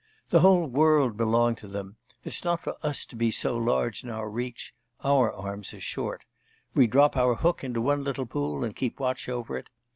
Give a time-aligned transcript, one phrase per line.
[0.29, 4.09] The whole world belonged to them; it's not for us to be so large in
[4.09, 6.23] our reach; our arms are short.
[6.73, 9.69] We drop our hook into one little pool, and keep watch over it.